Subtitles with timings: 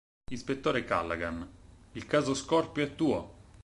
[0.31, 1.47] Ispettore Callaghan:
[1.91, 3.33] il caso Scorpio è tuo!